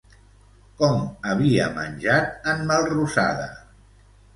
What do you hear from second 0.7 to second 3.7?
Com havia menjat en Melrosada?